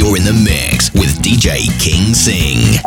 You're 0.00 0.16
in 0.16 0.24
the 0.24 0.32
mix 0.32 0.90
with 0.94 1.20
DJ 1.20 1.68
King 1.78 2.14
Sing. 2.14 2.80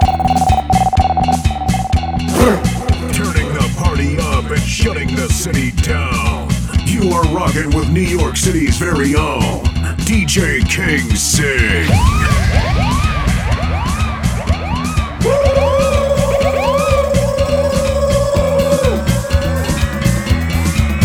Turning 3.13 3.53
the 3.53 3.71
party 3.77 4.17
up 4.17 4.49
and 4.49 4.59
shutting 4.59 5.15
the 5.15 5.27
city 5.29 5.69
down. 5.83 6.49
You 6.87 7.11
are 7.11 7.21
rocking 7.25 7.69
with 7.69 7.91
New 7.91 8.01
York 8.01 8.35
City's 8.35 8.77
very 8.77 9.13
own 9.13 9.63
DJ 10.09 10.67
King 10.67 11.15
Sing. 11.15 11.85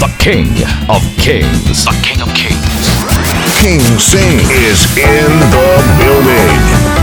The 0.00 0.16
King 0.18 0.48
of 0.88 1.02
Kings. 1.18 1.84
The 1.84 2.00
King 2.02 2.22
of 2.22 2.34
Kings. 2.34 2.57
King 3.60 3.80
Sing 3.98 4.38
is 4.68 4.96
in 4.98 5.40
the 5.50 5.96
building. 5.98 6.97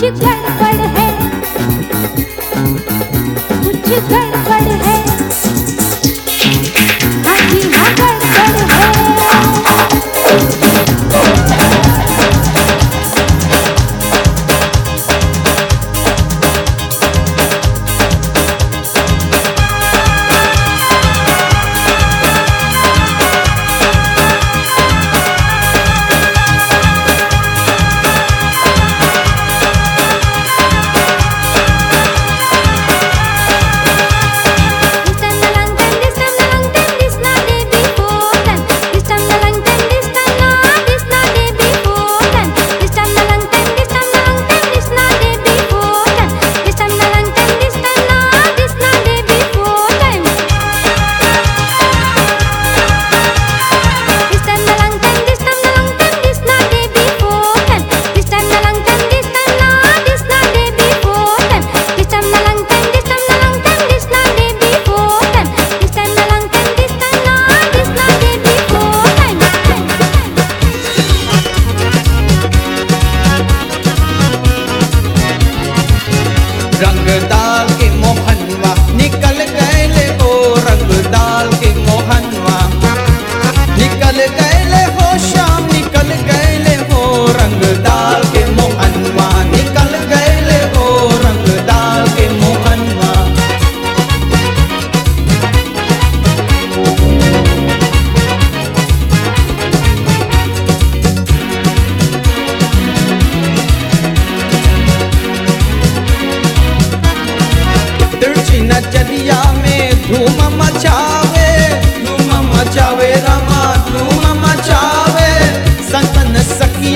chiclet. 0.00 0.39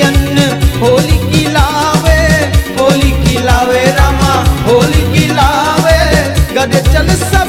अन्न 0.09 0.39
होली 0.83 1.17
खिलावे 1.31 2.19
होली 2.81 3.11
खिलावे 3.25 3.83
रामा 3.99 4.33
होली 4.69 5.03
खिलावे 5.15 5.99
गद 6.57 6.75
चल 6.93 7.09
सब 7.25 7.44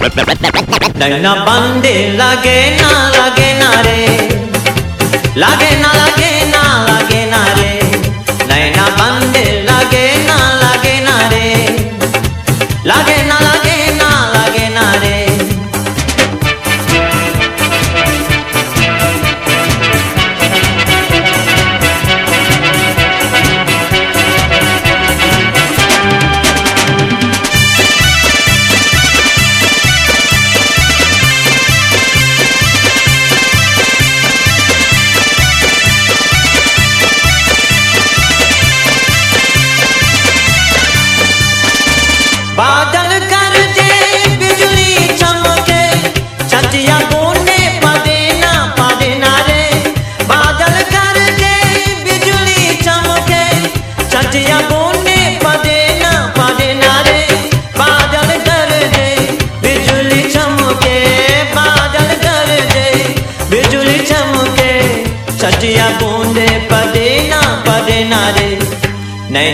నైనా 0.00 1.32
బందే 1.46 1.92
లాగే 2.18 2.56
నా 2.78 2.88
లాగే 3.14 3.48
నా 3.60 3.68
రే. 3.86 3.98
లాగే 5.36 5.70
నా 5.82 5.90
లాగే 6.00 6.30
నా 6.54 6.62
లాగే 6.88 7.20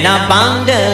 abundance. 0.07 0.86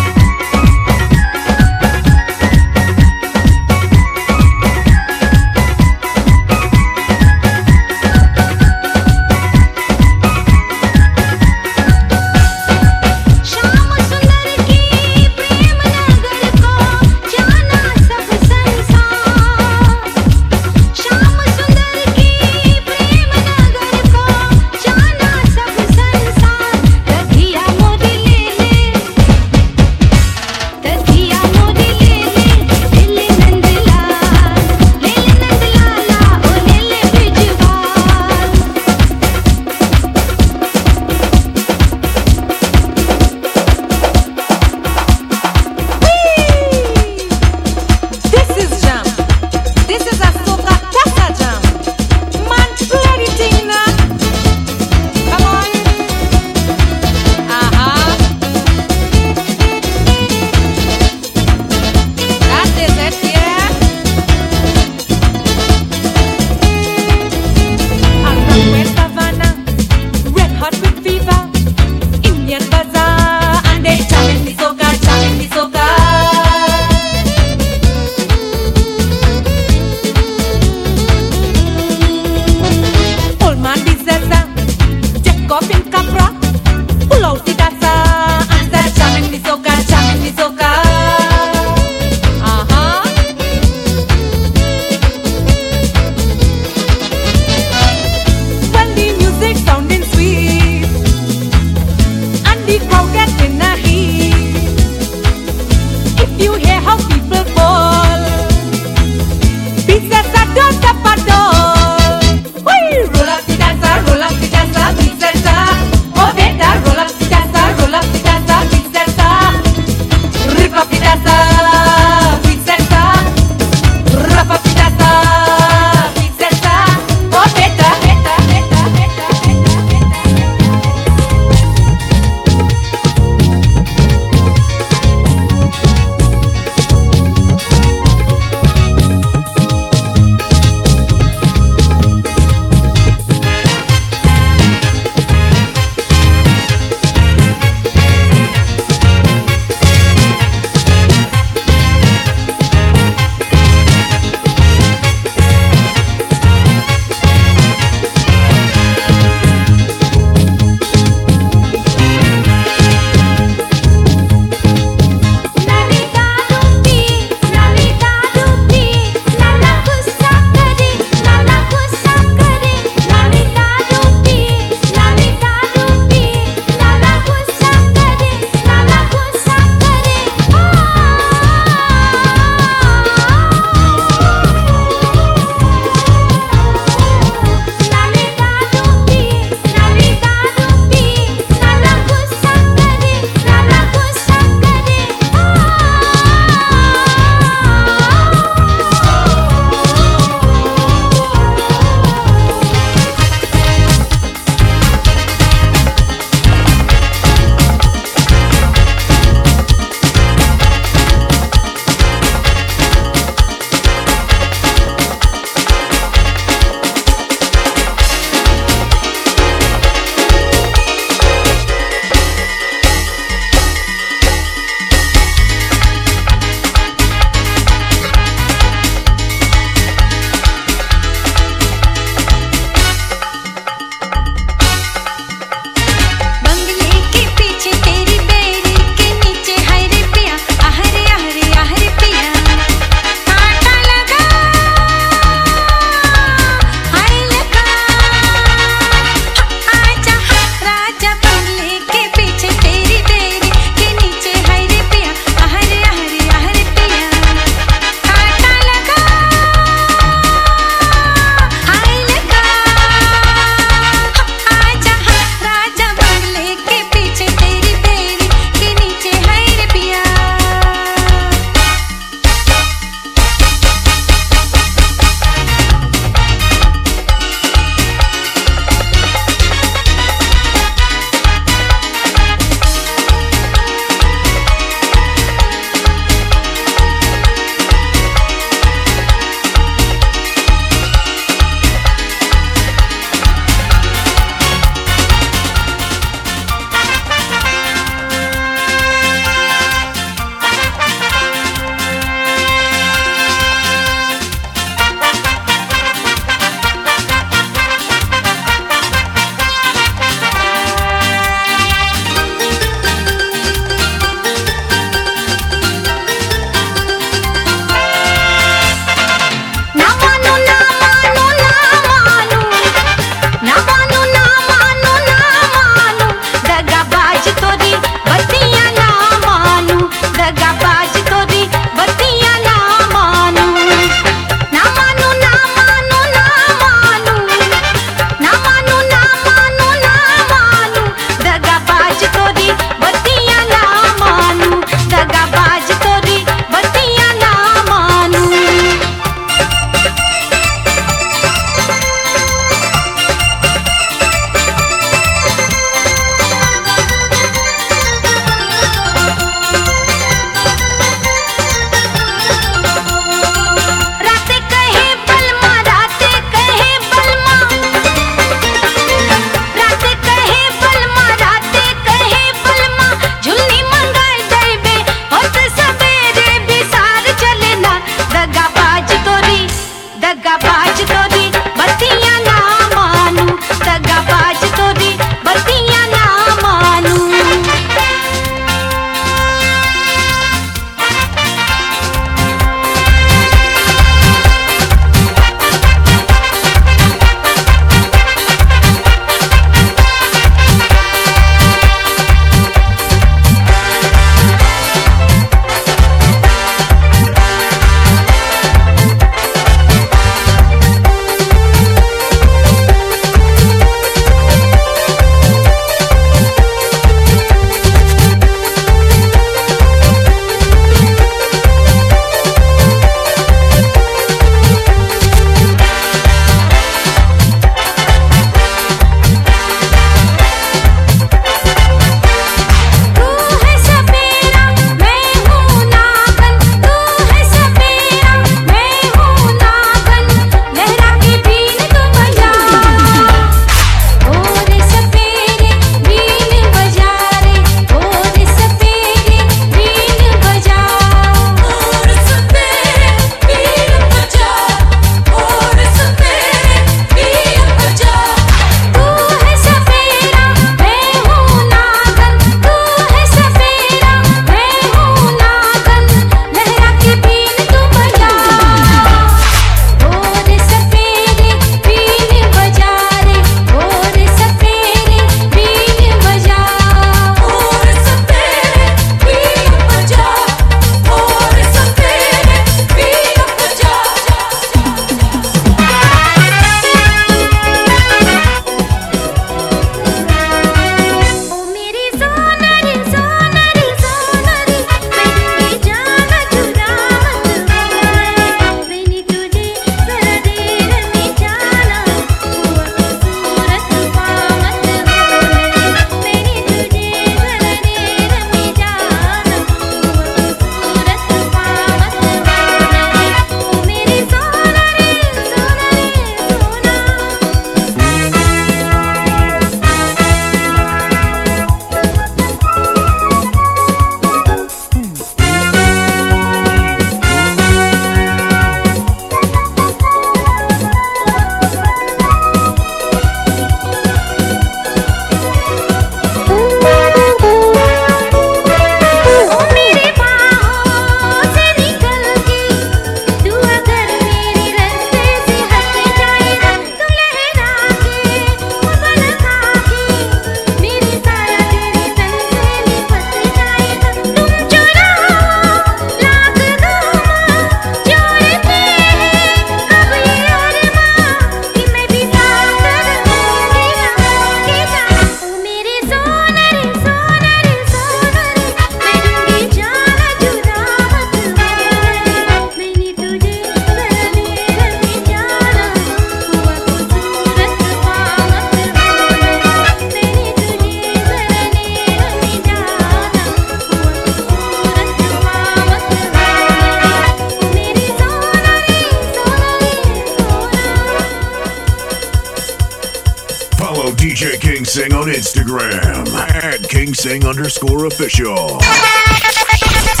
Instagram 595.51 596.07
at 596.15 596.69
King 596.69 596.93
Sing 596.93 597.25
underscore 597.25 597.85
official. 597.85 598.59